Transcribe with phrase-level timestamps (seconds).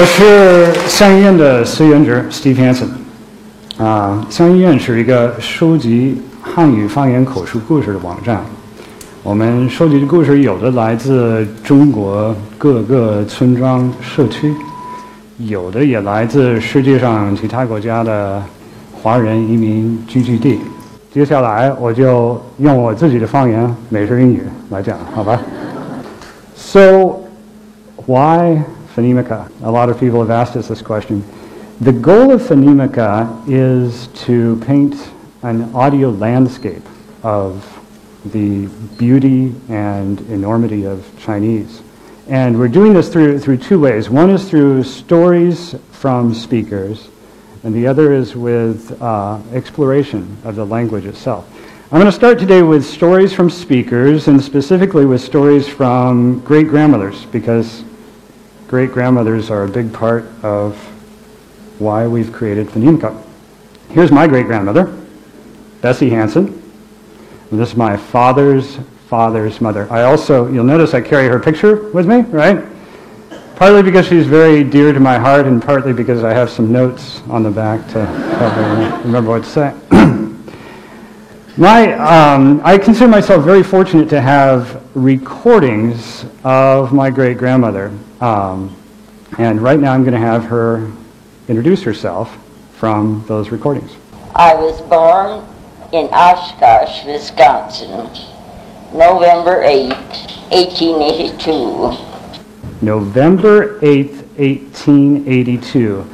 [0.00, 2.86] 我是乡医院的司员职 Steve Hansen。
[3.84, 8.40] 啊，乡医院是一个收集汉语方言口述故事的网站。
[9.24, 14.54] 我们收集的故事有的来自中国各个村庄社区，
[15.38, 18.40] 有的也来自世界上其他国家的
[19.02, 20.60] 华人移民聚居地。
[21.12, 25.42] 接下来我就用我自己的方言美式英语来讲，好吧
[26.54, 27.16] ？So
[28.06, 28.62] why
[28.94, 29.50] Phonemica?
[29.62, 31.24] A lot of people have asked us this question.
[31.80, 35.10] The goal of Phonemica is to paint
[35.42, 36.82] an audio landscape
[37.22, 37.64] of
[38.32, 38.66] the
[38.98, 41.82] beauty and enormity of Chinese.
[42.28, 44.10] And we're doing this through, through two ways.
[44.10, 47.08] One is through stories from speakers,
[47.62, 51.48] and the other is with uh, exploration of the language itself.
[51.90, 56.68] I'm going to start today with stories from speakers, and specifically with stories from great
[56.68, 57.82] grandmothers, because
[58.68, 60.76] great grandmothers are a big part of
[61.80, 63.24] why we've created Phonemica.
[63.88, 64.94] Here's my great grandmother,
[65.80, 66.48] Bessie Hansen.
[67.50, 69.90] And this is my father's father's mother.
[69.90, 72.62] I also, you'll notice I carry her picture with me, right?
[73.56, 77.22] Partly because she's very dear to my heart, and partly because I have some notes
[77.30, 78.00] on the back to
[79.02, 79.74] remember what to say.
[81.56, 87.90] my, um, I consider myself very fortunate to have recordings of my great grandmother.
[88.20, 88.74] Um,
[89.38, 90.90] and right now I'm going to have her
[91.48, 92.36] introduce herself
[92.74, 93.96] from those recordings.
[94.34, 95.44] I was born
[95.92, 98.08] in Oshkosh, Wisconsin,
[98.92, 99.88] November 8,
[100.50, 102.08] 1882.
[102.80, 106.06] November 8th, 1882.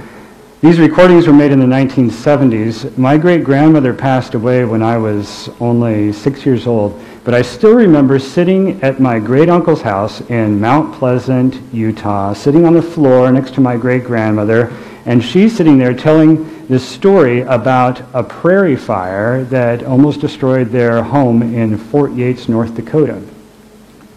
[0.63, 2.97] These recordings were made in the 1970s.
[2.97, 7.73] My great grandmother passed away when I was only six years old, but I still
[7.73, 13.33] remember sitting at my great uncle's house in Mount Pleasant, Utah, sitting on the floor
[13.33, 14.70] next to my great grandmother,
[15.07, 21.02] and she's sitting there telling this story about a prairie fire that almost destroyed their
[21.02, 23.23] home in Fort Yates, North Dakota.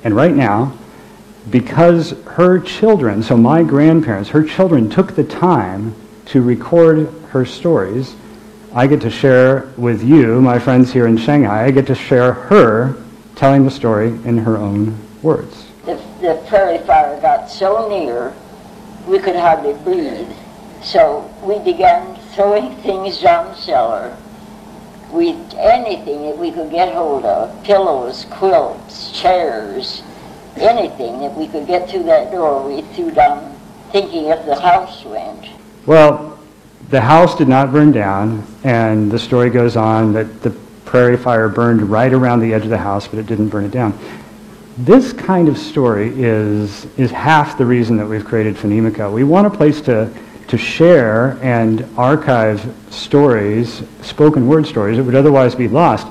[0.03, 0.78] And right now,
[1.50, 8.16] because her children, so my grandparents, her children took the time to record her stories,
[8.78, 12.34] I get to share with you, my friends here in Shanghai, I get to share
[12.34, 12.96] her
[13.36, 15.66] telling the story in her own words.
[15.86, 18.36] The, the prairie fire got so near,
[19.08, 20.32] we could hardly breathe.
[20.84, 24.16] So we began throwing things down the cellar.
[25.12, 30.04] We, anything that we could get hold of, pillows, quilts, chairs,
[30.56, 33.59] anything that we could get through that door, we threw down,
[33.92, 35.48] thinking if the house went.
[35.88, 36.37] Well,
[36.90, 40.52] the house did not burn down, and the story goes on that the
[40.86, 43.72] prairie fire burned right around the edge of the house, but it didn't burn it
[43.72, 43.98] down.
[44.78, 49.12] This kind of story is, is half the reason that we've created Phonemica.
[49.12, 50.09] We want a place to,
[50.47, 56.08] to share and archive stories, spoken word stories that would otherwise be lost.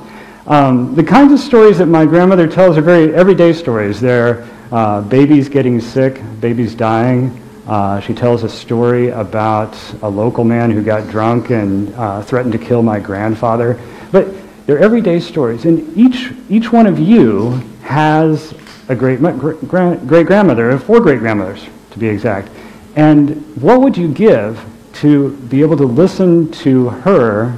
[0.47, 4.01] Um, the kinds of stories that my grandmother tells are very everyday stories.
[4.01, 7.41] They're uh, babies getting sick, babies dying.
[7.67, 12.53] Uh, she tells a story about a local man who got drunk and uh, threatened
[12.53, 13.81] to kill my grandfather.
[14.13, 14.29] But
[14.67, 17.51] they're everyday stories, and each each one of you
[17.83, 18.55] has
[18.89, 22.51] a great great, grandmother, four great grandmothers to be exact.
[22.95, 27.57] And what would you give to be able to listen to her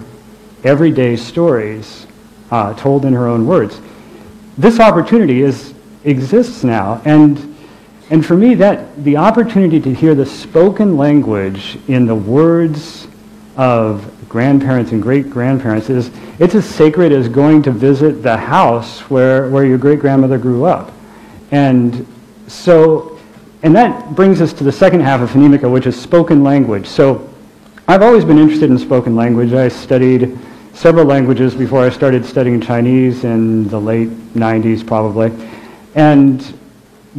[0.64, 2.06] everyday stories
[2.50, 3.80] uh, told in her own words.
[4.56, 5.72] This opportunity is,
[6.04, 7.47] exists now, and,
[8.10, 13.06] and for me, that the opportunity to hear the spoken language in the words
[13.56, 19.00] of grandparents and great grandparents is it's as sacred as going to visit the house
[19.10, 20.92] where, where your great grandmother grew up.
[21.50, 22.06] And
[22.46, 23.18] so,
[23.62, 26.86] and that brings us to the second half of Phonemica, which is spoken language.
[26.86, 27.28] So
[27.88, 29.52] I've always been interested in spoken language.
[29.52, 30.38] I studied
[30.72, 35.32] several languages before I started studying Chinese in the late 90s probably.
[35.94, 36.57] And,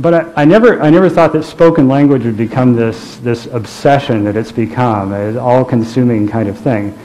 [0.02, 4.24] but I, I, never, I never thought that spoken language would become this, this obsession
[4.24, 6.98] that it's become, an all-consuming kind of thing.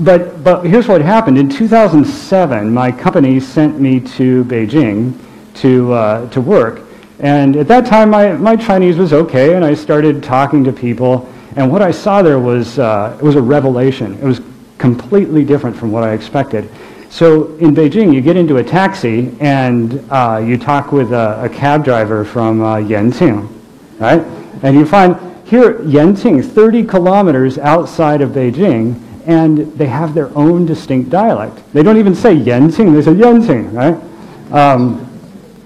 [0.00, 1.38] But, but here's what happened.
[1.38, 5.18] In 2007, my company sent me to Beijing
[5.54, 6.82] to, uh, to work.
[7.20, 11.32] And at that time, my, my Chinese was okay, and I started talking to people.
[11.56, 14.14] And what I saw there was, uh, it was a revelation.
[14.14, 14.40] It was
[14.78, 16.68] completely different from what I expected.
[17.12, 21.48] So in Beijing, you get into a taxi and uh, you talk with a, a,
[21.50, 23.50] cab driver from uh, Yanqing,
[23.98, 24.22] right?
[24.62, 25.14] And you find
[25.46, 31.60] here Yanqing, 30 kilometers outside of Beijing, and they have their own distinct dialect.
[31.74, 34.50] They don't even say Yanqing, they say Yanqing, right?
[34.50, 35.06] Um,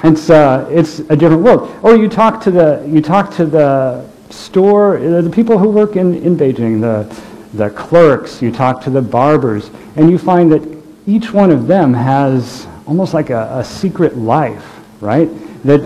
[0.03, 1.73] it's, uh, it's a different world.
[1.85, 5.95] Or you talk to the, you talk to the store, uh, the people who work
[5.95, 7.07] in, in Beijing, the,
[7.55, 10.76] the clerks, you talk to the barbers, and you find that
[11.07, 15.29] each one of them has almost like a, a secret life, right?
[15.65, 15.81] That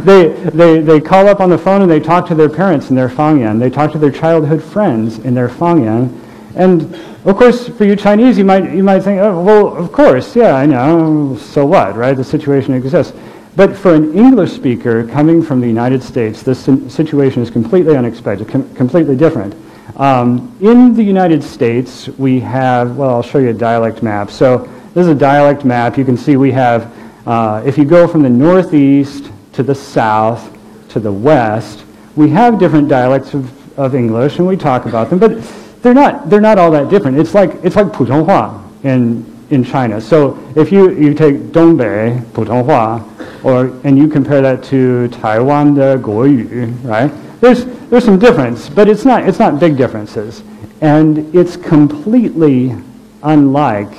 [0.04, 2.96] they, they, they call up on the phone and they talk to their parents in
[2.96, 3.58] their Fangyan.
[3.58, 6.16] They talk to their childhood friends in their Fangyan.
[6.54, 6.94] And
[7.24, 10.54] of course, for you Chinese, you might, you might think, oh, well, of course, yeah,
[10.54, 12.16] I know, so what, right?
[12.16, 13.16] The situation exists.
[13.54, 18.48] But for an English speaker coming from the United States, this situation is completely unexpected,
[18.48, 19.54] com- completely different.
[19.96, 24.30] Um, in the United States, we have, well, I'll show you a dialect map.
[24.30, 24.58] So
[24.94, 25.96] this is a dialect map.
[25.98, 26.92] You can see we have,
[27.26, 30.56] uh, if you go from the northeast to the south
[30.90, 31.84] to the west,
[32.16, 35.42] we have different dialects of, of English, and we talk about them, but
[35.82, 37.18] they're not, they're not all that different.
[37.18, 40.00] It's like, it's like Putonghua in, in China.
[40.00, 46.00] So if you, you take Dongbei, Putonghua, or, and you compare that to Taiwan the
[46.02, 47.12] Guoyu, right?
[47.40, 50.42] There's, there's some difference, but it's not, it's not big differences.
[50.80, 52.74] And it's completely
[53.22, 53.92] unlike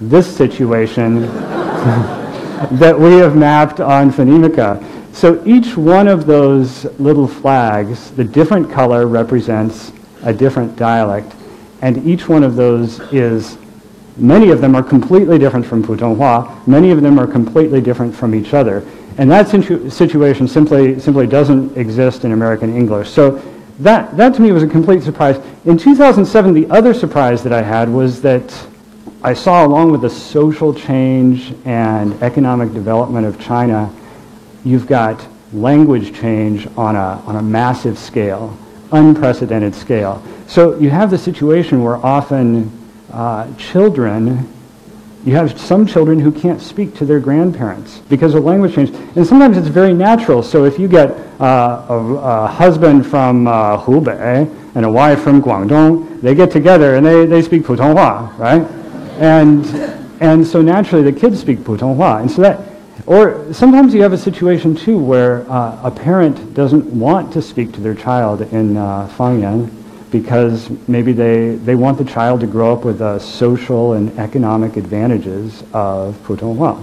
[0.00, 1.22] this situation
[2.72, 4.84] that we have mapped on Phonemica.
[5.12, 9.92] So each one of those little flags, the different color represents
[10.22, 11.34] a different dialect.
[11.82, 13.58] And each one of those is,
[14.16, 16.66] many of them are completely different from Putonghua.
[16.66, 18.86] Many of them are completely different from each other.
[19.18, 23.10] And that situ- situation simply, simply doesn't exist in American English.
[23.10, 23.42] So
[23.80, 25.36] that, that to me was a complete surprise.
[25.64, 28.66] In 2007, the other surprise that I had was that
[29.22, 33.92] I saw, along with the social change and economic development of China,
[34.64, 38.56] you've got language change on a, on a massive scale,
[38.90, 40.22] unprecedented scale.
[40.46, 42.70] So you have the situation where often
[43.12, 44.48] uh, children
[45.24, 48.90] you have some children who can't speak to their grandparents because of language change.
[49.16, 50.42] And sometimes it's very natural.
[50.42, 51.10] So if you get
[51.40, 56.96] uh, a, a, husband from uh, Hubei and a wife from Guangdong, they get together
[56.96, 58.62] and they, they speak Putonghua, right?
[59.20, 59.64] And,
[60.20, 62.20] and so naturally the kids speak Putonghua.
[62.20, 62.60] And so that,
[63.06, 67.72] or sometimes you have a situation too where uh, a parent doesn't want to speak
[67.74, 69.81] to their child in uh, Fangyan
[70.12, 74.76] because maybe they, they want the child to grow up with the social and economic
[74.76, 76.78] advantages of Putonghua.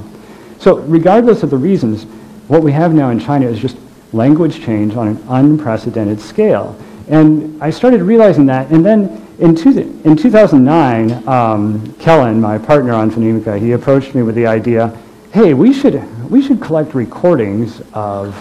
[0.60, 2.04] So regardless of the reasons,
[2.50, 3.78] what we have now in China is just
[4.12, 6.76] language change on an unprecedented scale.
[7.08, 12.94] And I started realizing that, and then in, two, in 2009, um, Kellen, my partner
[12.94, 14.98] on Phonemica, he approached me with the idea,
[15.32, 18.36] hey, we should, we should collect recordings of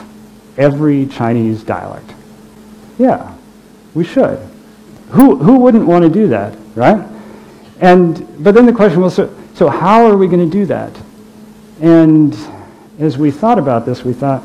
[0.56, 2.10] every Chinese dialect.
[2.98, 3.34] Yeah,
[3.94, 4.40] we should.
[5.10, 7.06] Who, who wouldn't want to do that, right?
[7.80, 10.92] And, but then the question was, so, so how are we going to do that?
[11.80, 12.36] And
[12.98, 14.42] as we thought about this, we thought,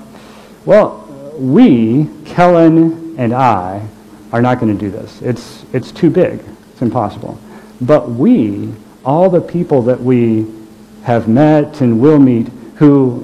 [0.66, 1.00] well,
[1.38, 3.88] we, Kellen and I,
[4.32, 5.22] are not going to do this.
[5.22, 6.44] It's, it's too big.
[6.72, 7.40] It's impossible.
[7.82, 8.74] But we,
[9.06, 10.48] all the people that we
[11.04, 13.22] have met and will meet who,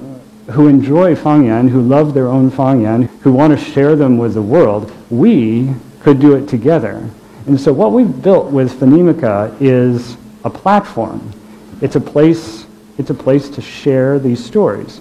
[0.50, 4.42] who enjoy Fangyan, who love their own Fangyan, who want to share them with the
[4.42, 7.08] world, we could do it together.
[7.50, 11.32] And so what we've built with Phonemica is a platform.
[11.80, 12.64] It's a place,
[12.96, 15.00] it's a place to share these stories.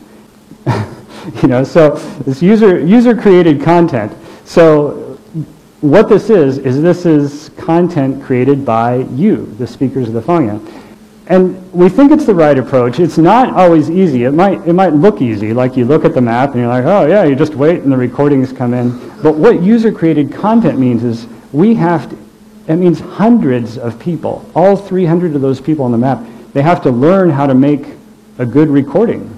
[1.43, 1.91] you know, so
[2.25, 4.11] this user, user created content.
[4.45, 5.19] So
[5.81, 10.67] what this is, is this is content created by you, the speakers of the Fangyan.
[11.27, 12.99] And we think it's the right approach.
[12.99, 14.23] It's not always easy.
[14.23, 16.85] It might, it might look easy, like you look at the map and you're like,
[16.85, 18.89] oh yeah, you just wait and the recordings come in.
[19.21, 22.28] But what user created content means is we have to,
[22.69, 26.23] that means hundreds of people, all 300 of those people on the map,
[26.53, 27.83] they have to learn how to make
[28.37, 29.35] a good recording,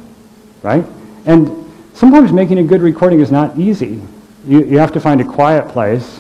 [0.64, 0.84] right?
[1.26, 1.50] And
[1.94, 4.02] sometimes making a good recording is not easy.
[4.46, 6.20] You, you have to find a quiet place.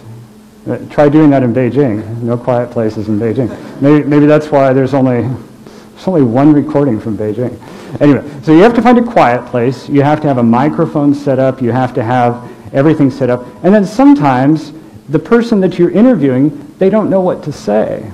[0.65, 2.21] Uh, try doing that in Beijing.
[2.21, 3.49] No quiet places in Beijing.
[3.81, 7.59] Maybe, maybe that's why there's only, there's only one recording from Beijing.
[7.99, 9.89] Anyway, so you have to find a quiet place.
[9.89, 11.61] You have to have a microphone set up.
[11.61, 13.45] You have to have everything set up.
[13.65, 14.71] And then sometimes
[15.11, 18.11] the person that you're interviewing they don't know what to say.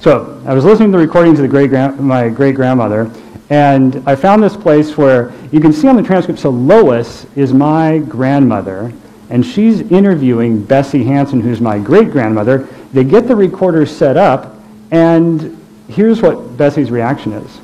[0.00, 3.10] So I was listening to the recordings of the great my great grandmother,
[3.50, 6.38] and I found this place where you can see on the transcript.
[6.38, 8.92] So Lois is my grandmother,
[9.30, 12.68] and she's interviewing Bessie Hansen, who's my great grandmother.
[12.92, 14.54] They get the recorder set up,
[14.90, 17.60] and here's what Bessie's reaction is.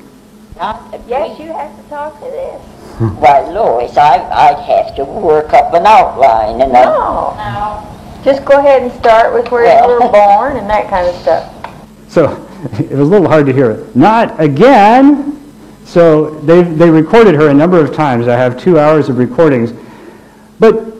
[0.59, 2.61] Uh, yes, you have to talk to this.
[3.19, 7.92] Why, Lois, I, I'd have to work up an outline, and no, no.
[8.23, 11.51] Just go ahead and start with where you were born and that kind of stuff.
[12.09, 12.47] So
[12.79, 13.71] it was a little hard to hear.
[13.71, 13.95] It.
[13.95, 15.39] Not again.
[15.85, 18.27] So they, they recorded her a number of times.
[18.27, 19.73] I have two hours of recordings.
[20.59, 20.93] But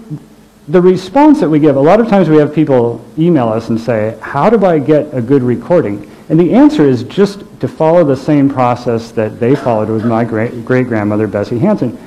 [0.67, 3.79] the response that we give, a lot of times we have people email us and
[3.79, 6.09] say, how do I get a good recording?
[6.29, 10.23] And the answer is just to follow the same process that they followed with my
[10.23, 11.97] great great-grandmother, Bessie Hansen.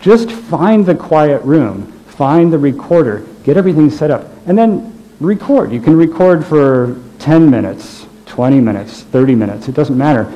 [0.00, 5.72] Just find the quiet room, find the recorder, get everything set up, and then record.
[5.72, 10.30] You can record for 10 minutes, 20 minutes, 30 minutes, it doesn't matter.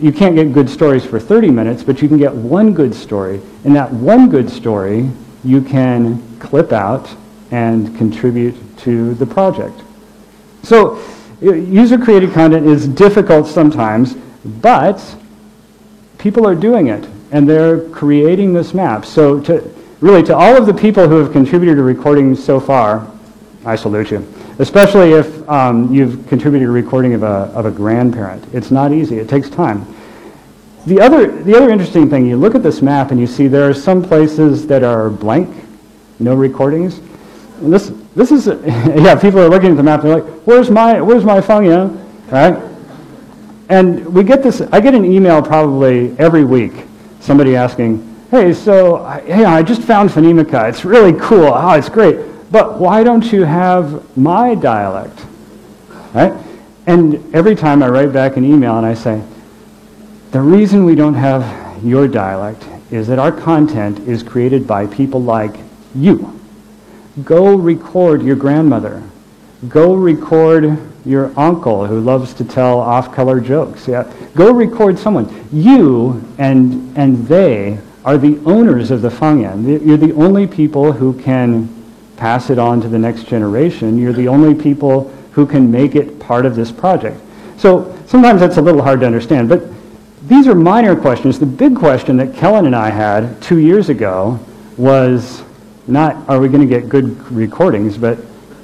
[0.00, 3.40] You can't get good stories for 30 minutes, but you can get one good story.
[3.64, 5.10] And that one good story
[5.42, 7.12] you can clip out
[7.50, 9.82] and contribute to the project.
[10.62, 10.96] So
[11.42, 15.02] uh, user-created content is difficult sometimes, but
[16.18, 19.04] people are doing it, and they're creating this map.
[19.04, 23.10] So to, really, to all of the people who have contributed to recording so far,
[23.64, 24.26] I salute you.
[24.58, 28.44] Especially if um, you've contributed to recording of a, of a grandparent.
[28.54, 29.18] It's not easy.
[29.18, 29.86] It takes time.
[30.86, 33.68] The other, the other interesting thing, you look at this map and you see there
[33.68, 35.52] are some places that are blank,
[36.20, 37.00] no recordings.
[37.60, 40.70] And this, this is, yeah, people are looking at the map, and they're like, where's
[40.70, 42.02] my, where's my Fangyan?
[42.30, 42.62] Right?
[43.68, 46.72] And we get this, I get an email probably every week,
[47.20, 50.68] somebody asking, hey, so, hey, I just found Phonemica.
[50.68, 51.52] It's really cool.
[51.54, 52.18] Oh, it's great.
[52.50, 55.24] But why don't you have my dialect?
[56.14, 56.32] Right?
[56.86, 59.22] And every time I write back an email and I say,
[60.30, 65.20] the reason we don't have your dialect is that our content is created by people
[65.22, 65.56] like
[65.94, 66.40] you.
[67.24, 69.02] Go record your grandmother.
[69.68, 73.88] Go record your uncle who loves to tell off-color jokes.
[73.88, 74.12] Yeah.
[74.34, 75.46] Go record someone.
[75.52, 79.84] You and, and they are the owners of the Fangyan.
[79.84, 81.68] You're the only people who can
[82.16, 83.98] pass it on to the next generation.
[83.98, 87.20] You're the only people who can make it part of this project.
[87.58, 89.64] So sometimes that's a little hard to understand, but
[90.28, 91.38] these are minor questions.
[91.38, 94.38] The big question that Kellen and I had two years ago
[94.76, 95.42] was
[95.88, 98.18] not are we going to get good recordings, but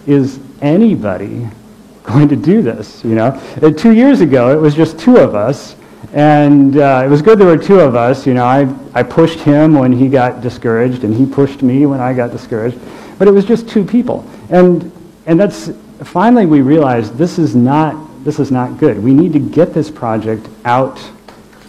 [0.07, 1.49] is anybody
[2.05, 3.05] going to do this?
[3.05, 5.75] You know, uh, two years ago it was just two of us,
[6.13, 8.27] and uh, it was good there were two of us.
[8.27, 12.01] You know, I I pushed him when he got discouraged, and he pushed me when
[12.01, 12.79] I got discouraged,
[13.19, 14.91] but it was just two people, and
[15.27, 15.71] and that's
[16.05, 19.03] finally we realized this is not this is not good.
[19.03, 21.01] We need to get this project out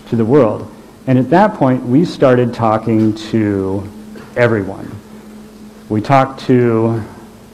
[0.10, 0.70] to the world.
[1.08, 3.90] And at that point, we started talking to
[4.36, 4.90] everyone.
[5.90, 7.04] We talked to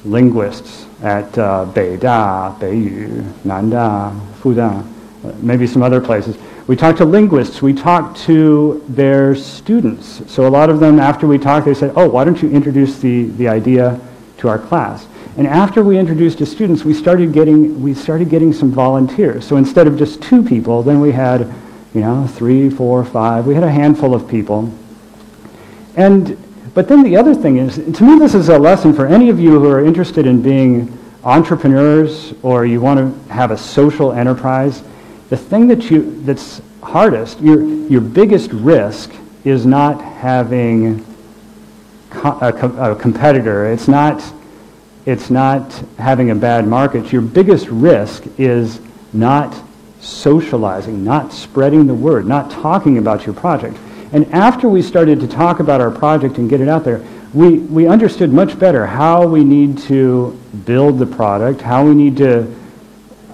[0.06, 4.86] linguists at uh, Beida, Beiyu, Nanda, Fudan,
[5.42, 6.38] maybe some other places.
[6.70, 7.64] We talked to linguists.
[7.64, 10.22] We talked to their students.
[10.32, 13.00] So a lot of them, after we talked, they said, oh, why don't you introduce
[13.00, 14.00] the, the idea
[14.38, 15.08] to our class?
[15.36, 19.48] And after we introduced the students, we started getting, we started getting some volunteers.
[19.48, 21.52] So instead of just two people, then we had
[21.96, 23.48] you know, three, four, five.
[23.48, 24.72] We had a handful of people.
[25.96, 26.38] And,
[26.76, 29.40] but then the other thing is, to me this is a lesson for any of
[29.40, 34.84] you who are interested in being entrepreneurs or you want to have a social enterprise.
[35.30, 39.12] The thing that you, that's hardest, your, your biggest risk
[39.44, 41.06] is not having
[42.12, 43.72] a, a competitor.
[43.72, 44.24] It's not,
[45.06, 47.12] it's not having a bad market.
[47.12, 48.82] Your biggest risk is
[49.14, 49.56] not
[50.00, 53.78] socializing, not spreading the word, not talking about your project.
[54.12, 57.60] And after we started to talk about our project and get it out there, we,
[57.60, 60.32] we understood much better how we need to
[60.66, 62.59] build the product, how we need to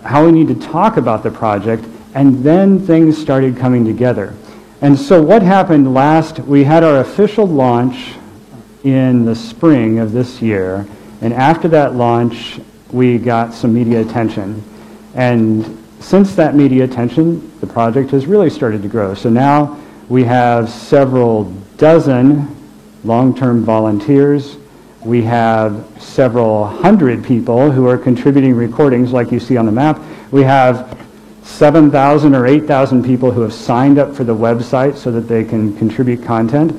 [0.05, 1.83] how we need to talk about the project,
[2.13, 4.33] and then things started coming together.
[4.81, 8.13] And so what happened last, we had our official launch
[8.83, 10.85] in the spring of this year,
[11.21, 12.59] and after that launch,
[12.91, 14.63] we got some media attention.
[15.15, 19.15] And since that media attention, the project has really started to grow.
[19.15, 21.45] So now we have several
[21.77, 22.55] dozen
[23.03, 24.57] long-term volunteers.
[25.05, 30.01] We have several hundred people who are contributing recordings like you see on the map.
[30.31, 30.97] We have
[31.43, 35.77] 7,000 or 8,000 people who have signed up for the website so that they can
[35.77, 36.71] contribute content.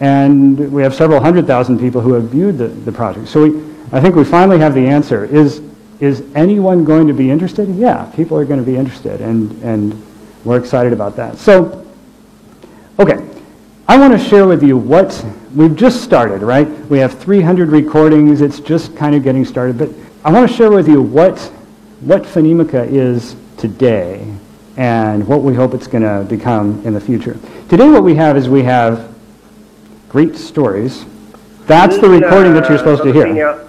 [0.00, 3.28] And we have several hundred thousand people who have viewed the, the project.
[3.28, 5.24] So we, I think we finally have the answer.
[5.24, 5.62] Is
[6.00, 7.68] is anyone going to be interested?
[7.74, 10.00] Yeah, people are going to be interested, and, and
[10.44, 11.38] we're excited about that.
[11.38, 11.84] So,
[13.00, 13.28] okay,
[13.88, 15.24] I want to share with you what
[15.55, 16.67] we've just started, right?
[16.89, 18.41] We have 300 recordings.
[18.41, 19.89] It's just kind of getting started, but
[20.23, 21.39] I want to share with you what,
[22.01, 24.25] what Phonemica is today
[24.77, 27.37] and what we hope it's going to become in the future.
[27.69, 29.13] Today what we have is we have
[30.09, 31.05] great stories.
[31.67, 33.59] That's the recording that you're supposed to hear.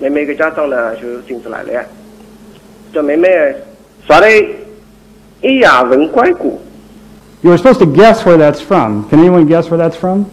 [0.00, 1.84] 妹妹嘅家长呢就进子来了，
[2.92, 3.28] 这妹妹
[4.04, 4.26] 说的
[5.40, 6.60] 咿呀文拐鼓。
[7.42, 9.08] You were supposed to guess where that's from.
[9.08, 10.26] Can anyone guess where that's from?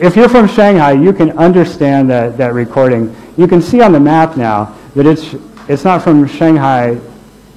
[0.00, 3.14] If you're from Shanghai, you can understand that, that recording.
[3.36, 5.34] You can see on the map now that it's,
[5.68, 6.98] it's not from Shanghai,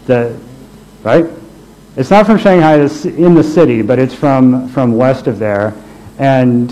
[0.06, 0.38] the,
[1.04, 1.26] right?
[1.96, 5.74] It's not from Shanghai it's in the city, but it's from, from west of there.
[6.20, 6.72] And,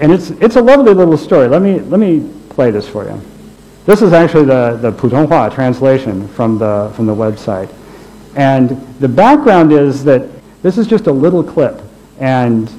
[0.00, 1.48] and it's, it's a lovely little story.
[1.48, 3.20] Let me, let me play this for you.
[3.86, 7.72] This is actually the, the Putonghua translation from the, from the website.
[8.36, 10.28] And the background is that
[10.62, 11.80] this is just a little clip.
[12.18, 12.70] And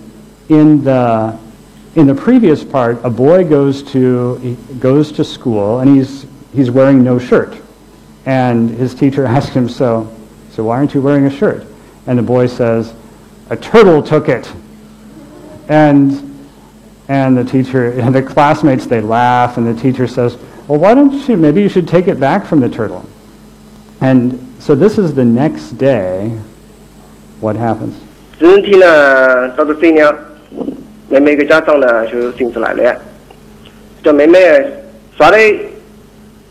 [0.49, 1.37] in the,
[1.95, 7.03] in the previous part, a boy goes to, goes to school and he's, he's wearing
[7.03, 7.57] no shirt.
[8.25, 10.13] And his teacher asks him, so,
[10.51, 11.65] so why aren't you wearing a shirt?
[12.07, 12.93] And the boy says,
[13.49, 14.51] a turtle took it.
[15.67, 16.47] And,
[17.07, 20.37] and the teacher, and the classmates, they laugh, and the teacher says,
[20.67, 23.05] well, why don't you, maybe you should take it back from the turtle.
[24.01, 26.29] And so this is the next day.
[27.39, 28.01] What happens?
[31.15, 32.93] 妹妹个家长呢就盯着来了，
[34.03, 34.37] 叫妹妹
[35.17, 35.37] 耍的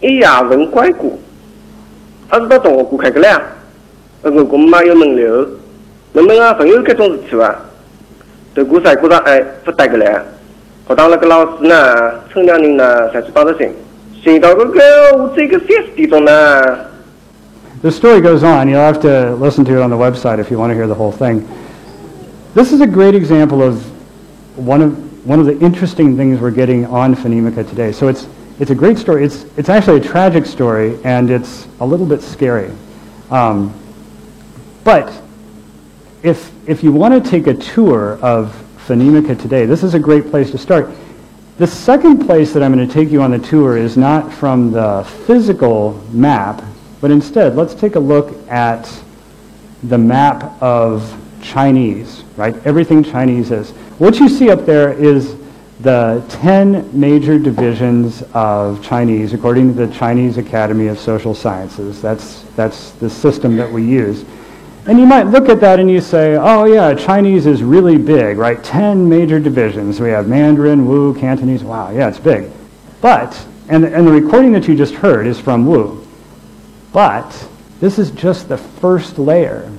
[0.00, 1.20] 一牙文怪骨，
[2.30, 3.28] 他是到同学过开个嘞？
[4.22, 5.46] 我我们妈有门流，
[6.14, 7.54] 问问啊朋友这种事体伐？
[8.54, 10.18] 都过啥过啥哎不带个来？
[10.86, 13.70] 我当了个老师呢，村里人呢才是帮着行。
[14.22, 14.80] 行到这个
[15.18, 16.78] 我这个三十点钟呢。
[17.82, 18.70] The story goes on.
[18.70, 20.94] You'll have to listen to it on the website if you want to hear the
[20.94, 21.42] whole thing.
[22.54, 23.93] This is a great example of.
[24.56, 27.92] One of one of the interesting things we're getting on Phonemica today.
[27.92, 28.26] So it's
[28.60, 29.24] it's a great story.
[29.24, 32.70] It's it's actually a tragic story, and it's a little bit scary.
[33.30, 33.74] Um,
[34.84, 35.22] but
[36.22, 38.54] if, if you want to take a tour of
[38.86, 40.90] Phonemica today, this is a great place to start.
[41.56, 44.70] The second place that I'm going to take you on the tour is not from
[44.70, 46.62] the physical map,
[47.00, 48.90] but instead, let's take a look at
[49.84, 51.02] the map of
[51.44, 52.54] Chinese, right?
[52.66, 53.70] Everything Chinese is.
[53.98, 55.36] What you see up there is
[55.80, 62.00] the 10 major divisions of Chinese according to the Chinese Academy of Social Sciences.
[62.00, 64.24] That's, that's the system that we use.
[64.86, 68.38] And you might look at that and you say, oh yeah, Chinese is really big,
[68.38, 68.62] right?
[68.64, 70.00] 10 major divisions.
[70.00, 71.62] We have Mandarin, Wu, Cantonese.
[71.62, 72.50] Wow, yeah, it's big.
[73.00, 76.06] But, and, and the recording that you just heard is from Wu.
[76.92, 77.48] But
[77.80, 79.70] this is just the first layer.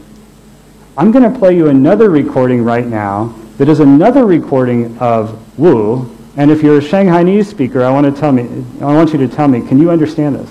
[0.97, 6.07] I'm going to play you another recording right now that is another recording of Wu.
[6.37, 8.47] And if you're a Shanghainese speaker, I want to tell me,
[8.81, 10.49] I want you to tell me, can you understand this?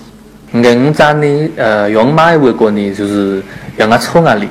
[0.52, 3.42] 硬站的呃，用买为国呢，就是
[3.76, 4.46] 让它抽哪里；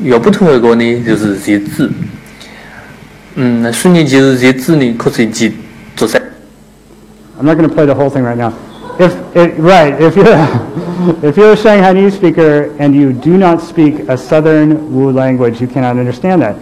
[0.00, 1.90] 要不同为国呢，就是这些字。
[3.34, 5.52] 嗯，所以就是这些字呢，可以记
[5.94, 6.18] 做噻。
[7.38, 8.52] I'm not going to play the whole thing right now.
[8.99, 10.27] If right, if you're
[11.27, 15.67] if you're a Shanghainese speaker and you do not speak a Southern Wu language, you
[15.67, 16.57] cannot understand that.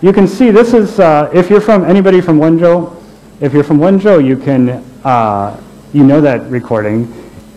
[0.00, 2.96] You can see this is uh, if you're from anybody from Wenzhou.
[3.40, 5.60] If you're from Wenzhou, you can uh,
[5.92, 7.12] you know that recording.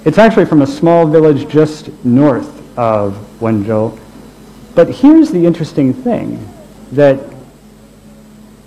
[0.05, 3.99] It's actually from a small village just north of Wenzhou.
[4.75, 6.47] But here's the interesting thing
[6.91, 7.19] that,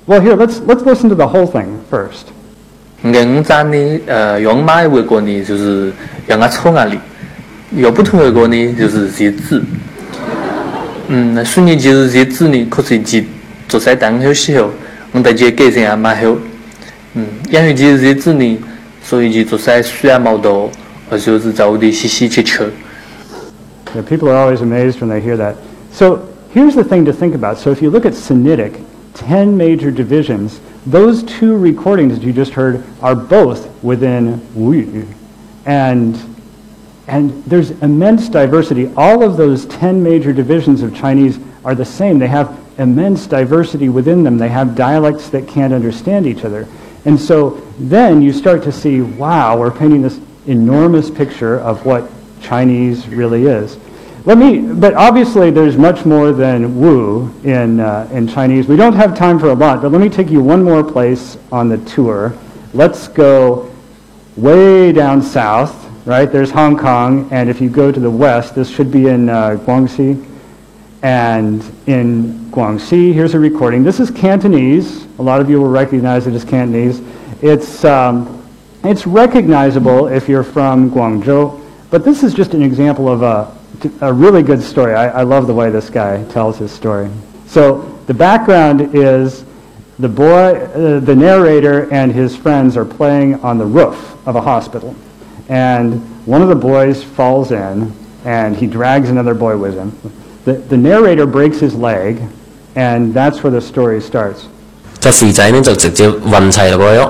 [0.06, 2.32] well, here, let's, let's listen to the whole thing first.
[3.00, 5.92] 我五呢，呃，养买外国呢就是
[6.26, 6.98] 养阿丑阿哩，
[7.76, 9.62] 养不同外国呢就是蝎子。
[11.06, 13.24] 嗯，那虽然就是蝎子呢，可是其
[13.68, 14.68] 做菜当好食好，
[15.12, 16.36] 我大家改善也蛮好。
[17.14, 18.58] 嗯，因为就是蝎子呢，
[19.04, 20.68] 所以就做菜虽然冇多，
[21.08, 22.68] 或者是在我哋细细去吃。
[24.08, 25.54] People are always amazed when they hear that.
[25.92, 26.18] So
[26.52, 27.58] here's the thing to think about.
[27.58, 28.72] So if you look at Sinic,
[29.14, 30.58] ten major divisions.
[30.90, 35.06] Those two recordings that you just heard are both within Wu.
[35.66, 36.16] And,
[37.06, 38.92] and there's immense diversity.
[38.96, 42.18] All of those 10 major divisions of Chinese are the same.
[42.18, 44.38] They have immense diversity within them.
[44.38, 46.66] They have dialects that can't understand each other.
[47.04, 52.10] And so then you start to see, wow, we're painting this enormous picture of what
[52.40, 53.78] Chinese really is.
[54.24, 58.66] Let me, but obviously there's much more than Wu in, uh, in Chinese.
[58.66, 61.38] We don't have time for a lot, but let me take you one more place
[61.50, 62.36] on the tour.
[62.74, 63.70] Let's go
[64.36, 66.30] way down south, right?
[66.30, 69.50] There's Hong Kong, and if you go to the west, this should be in uh,
[69.62, 70.24] Guangxi.
[71.02, 73.84] And in Guangxi, here's a recording.
[73.84, 75.06] This is Cantonese.
[75.18, 77.00] A lot of you will recognize it as Cantonese.
[77.40, 78.34] It's um,
[78.84, 83.57] it's recognizable if you're from Guangzhou, but this is just an example of a,
[84.01, 84.93] a really good story.
[84.93, 87.09] I, I love the way this guy tells his story.
[87.47, 89.43] So the background is
[89.99, 94.41] the boy, uh, the narrator and his friends are playing on the roof of a
[94.41, 94.95] hospital.
[95.49, 97.91] And one of the boys falls in
[98.25, 99.91] and he drags another boy with him.
[100.45, 102.21] The, the narrator breaks his leg
[102.75, 104.47] and that's where the story starts.
[104.99, 107.09] 只肥仔呢就直接晕齐过咗。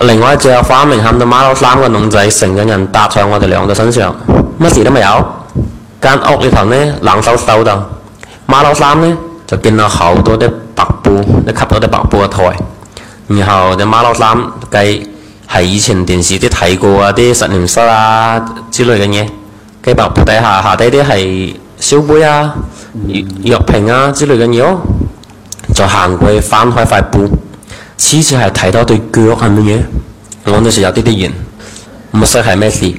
[0.00, 4.16] 另外一只花名喊到马骝三个笼仔，成个人搭上我哋两个身上，
[4.58, 5.06] 乜事都未有。
[6.01, 7.89] 间屋里头咧冷飕飕到
[8.45, 11.11] 马骝三咧就见到好多啲白布
[11.45, 12.57] 一吸到啲白布嘅台。
[13.27, 14.37] 然后只马骝三
[14.71, 15.09] 计
[15.51, 18.39] 系以前电视啲睇过啊啲实验室啊
[18.71, 19.27] 之类嘅嘢
[19.83, 22.55] 计白布底下下低啲系烧杯啊
[23.43, 24.77] 药瓶啊之类嘅嘢
[25.73, 27.27] 就行过去翻开块布
[27.97, 29.79] 此次系睇到对脚系乜嘢
[30.45, 31.31] 我阵时有啲啲圆
[32.11, 32.91] 唔识系咩事？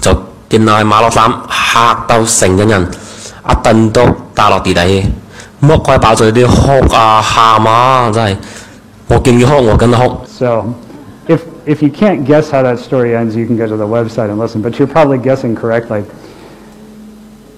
[0.00, 0.12] 就
[0.49, 2.87] 见到系马骝三吓到成个人
[3.49, 4.01] 一顿都
[4.33, 5.03] 打落地底，
[5.61, 8.37] 剥开爆咗啲哭啊喊啊，真系
[9.07, 10.17] 我见佢哭，我跟佢哭。
[10.27, 10.65] So,
[11.27, 14.29] if, if you can't guess how that story ends, you can go to the website
[14.29, 16.03] and listen, but you're probably guessing correctly.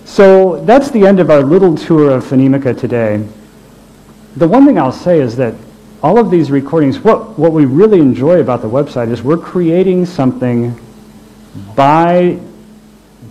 [0.05, 3.21] So, that's the end of our little tour of Phonemica today.
[4.37, 5.53] The one thing I'll say is that
[6.03, 10.05] all of these recordings, what, what we really enjoy about the website is we're creating
[10.05, 10.75] something
[11.75, 12.37] by,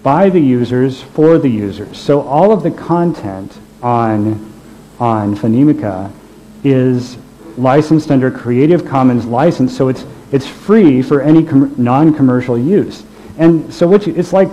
[0.03, 1.97] by the users for the users.
[1.97, 4.51] So all of the content on,
[4.99, 6.11] on Phonemica
[6.63, 7.17] is
[7.57, 13.03] licensed under Creative Commons license, so it's, it's free for any com- non-commercial use.
[13.37, 14.51] And so it's like,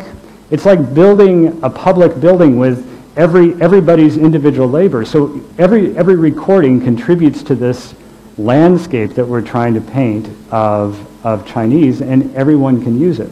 [0.50, 2.84] it's like building a public building with
[3.16, 5.04] every, everybody's individual labor.
[5.04, 7.94] So every, every recording contributes to this
[8.38, 13.30] landscape that we're trying to paint of, of Chinese, and everyone can use it.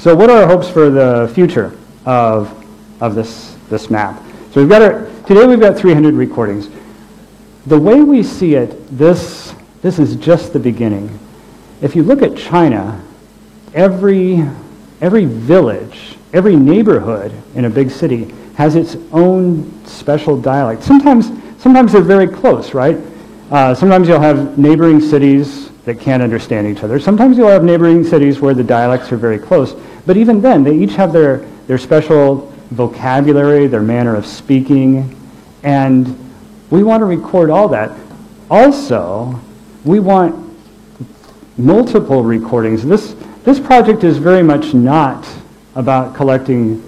[0.00, 2.50] So what are our hopes for the future of,
[3.02, 4.18] of this, this map?
[4.50, 6.70] So we've got our, today we've got 300 recordings.
[7.66, 11.18] The way we see it, this, this is just the beginning.
[11.82, 13.04] If you look at China,
[13.74, 14.42] every,
[15.02, 20.82] every village, every neighborhood in a big city has its own special dialect.
[20.82, 21.26] Sometimes,
[21.62, 22.96] sometimes they're very close, right?
[23.50, 27.00] Uh, sometimes you'll have neighboring cities that can't understand each other.
[27.00, 29.74] Sometimes you'll have neighboring cities where the dialects are very close.
[30.06, 35.16] But even then, they each have their, their special vocabulary, their manner of speaking,
[35.62, 36.16] and
[36.70, 37.96] we want to record all that.
[38.50, 39.40] Also,
[39.84, 40.50] we want
[41.58, 42.84] multiple recordings.
[42.84, 43.14] This,
[43.44, 45.28] this project is very much not
[45.74, 46.82] about collecting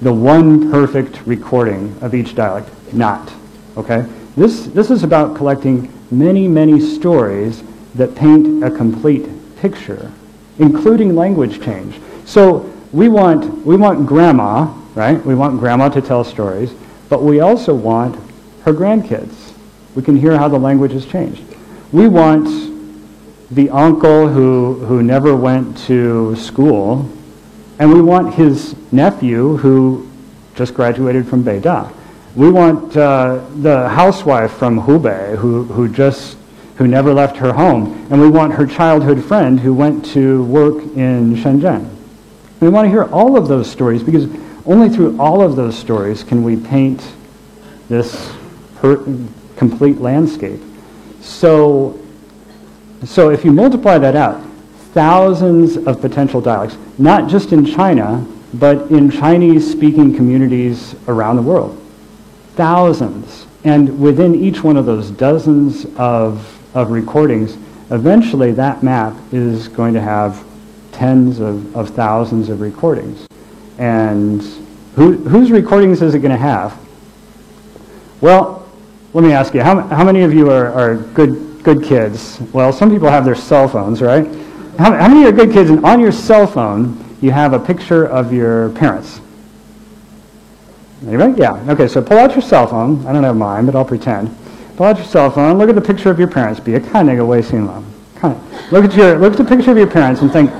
[0.00, 2.70] the one perfect recording of each dialect.
[2.92, 3.32] Not.
[3.76, 4.06] Okay?
[4.36, 7.62] This, this is about collecting many, many stories
[7.94, 10.12] that paint a complete picture,
[10.58, 12.00] including language change.
[12.24, 15.24] So we want, we want grandma, right?
[15.24, 16.72] We want grandma to tell stories,
[17.08, 18.16] but we also want
[18.62, 19.52] her grandkids.
[19.94, 21.42] We can hear how the language has changed.
[21.92, 22.46] We want
[23.50, 27.10] the uncle who, who never went to school,
[27.78, 30.08] and we want his nephew who
[30.54, 31.92] just graduated from Beida.
[32.34, 36.37] We want uh, the housewife from Hubei who, who just
[36.78, 40.76] who never left her home, and we want her childhood friend who went to work
[40.96, 41.88] in Shenzhen.
[42.60, 44.28] We want to hear all of those stories because
[44.64, 47.02] only through all of those stories can we paint
[47.88, 48.32] this
[48.76, 49.04] per-
[49.56, 50.60] complete landscape.
[51.20, 51.98] So,
[53.04, 54.40] so if you multiply that out,
[54.92, 61.76] thousands of potential dialects, not just in China, but in Chinese-speaking communities around the world.
[62.54, 63.46] Thousands.
[63.64, 67.56] And within each one of those dozens of, of recordings,
[67.90, 70.44] eventually that map is going to have
[70.92, 73.26] tens of, of thousands of recordings.
[73.78, 74.42] And
[74.94, 76.78] who, whose recordings is it going to have?
[78.20, 78.68] Well,
[79.14, 82.40] let me ask you, how, how many of you are, are good, good kids?
[82.52, 84.26] Well, some people have their cell phones, right?
[84.78, 88.06] How, how many are good kids and on your cell phone you have a picture
[88.06, 89.20] of your parents?
[91.06, 91.40] Anybody?
[91.40, 91.72] Yeah.
[91.72, 93.06] Okay, so pull out your cell phone.
[93.06, 94.36] I don't have mine, but I'll pretend.
[94.78, 96.60] Pull out your cell phone, look at the picture of your parents.
[96.60, 97.42] Be a kind of way
[98.70, 100.52] Look at your look at the picture of your parents and think,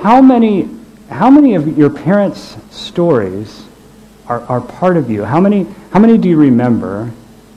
[0.00, 0.68] how many
[1.10, 3.66] how many of your parents' stories
[4.28, 5.24] are, are part of you?
[5.24, 7.10] How many how many do you remember?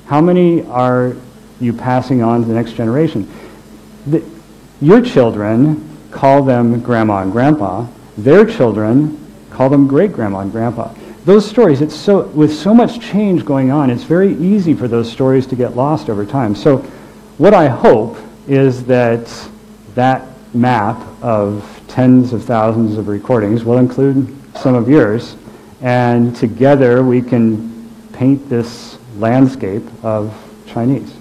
[0.08, 1.15] How many are
[1.60, 3.32] you passing on to the next generation?
[4.08, 4.28] The,
[4.82, 7.86] your children call them grandma and grandpa.
[8.17, 12.98] Their children call them great grandma and grandpa Those stories, it's so with so much
[13.00, 16.54] change going on, it's very easy for those stories to get lost over time.
[16.54, 16.78] So
[17.38, 18.16] what I hope
[18.48, 19.28] is that
[19.94, 25.37] that map of tens of thousands of recordings will include some of yours,
[25.83, 27.70] and together we can
[28.12, 30.33] paint this landscape of
[30.66, 31.12] Chinese.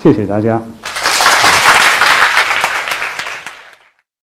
[0.00, 0.62] 谢谢大家。